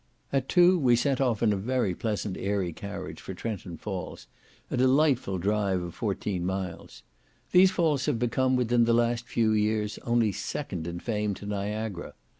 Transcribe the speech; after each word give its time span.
At 0.33 0.49
two, 0.49 0.79
we 0.79 0.95
set 0.95 1.21
off 1.21 1.43
in 1.43 1.53
a 1.53 1.57
very 1.57 1.93
pleasant 1.93 2.35
airy 2.35 2.73
carriage 2.73 3.21
for 3.21 3.35
Trenton 3.35 3.77
Falls, 3.77 4.25
a 4.71 4.77
delightful 4.77 5.37
drive 5.37 5.79
of 5.83 5.93
fourteen 5.93 6.43
miles. 6.43 7.03
These 7.51 7.69
falls 7.69 8.07
have 8.07 8.17
become 8.17 8.55
within 8.55 8.85
the 8.85 8.95
last 8.95 9.27
few 9.27 9.51
years 9.53 9.99
only 9.99 10.31
second 10.31 10.87
in 10.87 10.99
fame 11.01 11.35
to 11.35 11.45
Niagara. 11.45 12.15